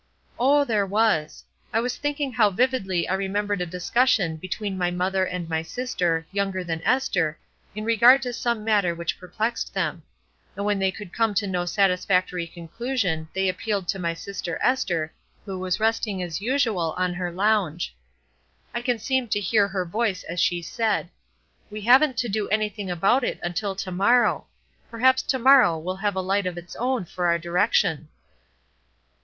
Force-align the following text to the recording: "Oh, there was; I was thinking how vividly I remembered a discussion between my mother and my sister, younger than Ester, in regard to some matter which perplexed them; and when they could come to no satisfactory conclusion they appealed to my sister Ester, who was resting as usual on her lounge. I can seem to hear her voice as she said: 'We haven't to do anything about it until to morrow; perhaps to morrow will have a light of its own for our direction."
"Oh, 0.39 0.65
there 0.65 0.87
was; 0.87 1.45
I 1.71 1.79
was 1.79 1.95
thinking 1.95 2.33
how 2.33 2.49
vividly 2.49 3.07
I 3.07 3.13
remembered 3.13 3.61
a 3.61 3.67
discussion 3.67 4.35
between 4.37 4.75
my 4.75 4.89
mother 4.89 5.23
and 5.25 5.47
my 5.47 5.61
sister, 5.61 6.25
younger 6.31 6.63
than 6.63 6.81
Ester, 6.81 7.37
in 7.75 7.83
regard 7.85 8.23
to 8.23 8.33
some 8.33 8.63
matter 8.63 8.95
which 8.95 9.19
perplexed 9.19 9.75
them; 9.75 10.01
and 10.55 10.65
when 10.65 10.79
they 10.79 10.89
could 10.89 11.13
come 11.13 11.35
to 11.35 11.45
no 11.45 11.65
satisfactory 11.65 12.47
conclusion 12.47 13.27
they 13.35 13.47
appealed 13.47 13.87
to 13.89 13.99
my 13.99 14.15
sister 14.15 14.57
Ester, 14.63 15.13
who 15.45 15.59
was 15.59 15.79
resting 15.79 16.23
as 16.23 16.41
usual 16.41 16.95
on 16.97 17.13
her 17.13 17.31
lounge. 17.31 17.95
I 18.73 18.81
can 18.81 18.97
seem 18.97 19.27
to 19.27 19.39
hear 19.39 19.67
her 19.67 19.85
voice 19.85 20.23
as 20.23 20.39
she 20.39 20.63
said: 20.63 21.09
'We 21.69 21.81
haven't 21.81 22.17
to 22.17 22.27
do 22.27 22.49
anything 22.49 22.89
about 22.89 23.23
it 23.23 23.39
until 23.43 23.75
to 23.75 23.91
morrow; 23.91 24.47
perhaps 24.89 25.21
to 25.21 25.37
morrow 25.37 25.77
will 25.77 25.97
have 25.97 26.15
a 26.15 26.21
light 26.21 26.47
of 26.47 26.57
its 26.57 26.75
own 26.77 27.05
for 27.05 27.27
our 27.27 27.37
direction." 27.37 28.07